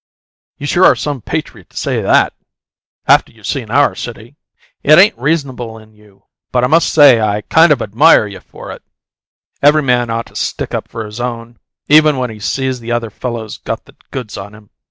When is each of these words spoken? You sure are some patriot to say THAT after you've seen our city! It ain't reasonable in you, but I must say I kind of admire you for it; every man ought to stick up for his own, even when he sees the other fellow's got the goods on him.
You 0.57 0.65
sure 0.65 0.85
are 0.85 0.95
some 0.95 1.21
patriot 1.21 1.69
to 1.69 1.77
say 1.77 2.01
THAT 2.01 2.33
after 3.07 3.31
you've 3.31 3.45
seen 3.45 3.69
our 3.69 3.93
city! 3.93 4.35
It 4.81 4.97
ain't 4.97 5.15
reasonable 5.15 5.77
in 5.77 5.93
you, 5.93 6.23
but 6.51 6.63
I 6.63 6.67
must 6.67 6.91
say 6.91 7.21
I 7.21 7.41
kind 7.41 7.71
of 7.71 7.83
admire 7.83 8.25
you 8.25 8.39
for 8.39 8.71
it; 8.71 8.81
every 9.61 9.83
man 9.83 10.09
ought 10.09 10.25
to 10.25 10.35
stick 10.35 10.73
up 10.73 10.87
for 10.87 11.05
his 11.05 11.19
own, 11.19 11.59
even 11.87 12.17
when 12.17 12.31
he 12.31 12.39
sees 12.39 12.79
the 12.79 12.91
other 12.91 13.11
fellow's 13.11 13.59
got 13.59 13.85
the 13.85 13.95
goods 14.09 14.37
on 14.39 14.55
him. 14.55 14.71